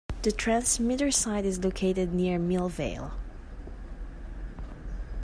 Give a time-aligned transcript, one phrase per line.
[0.23, 3.11] The transmitter site is located near Millvale.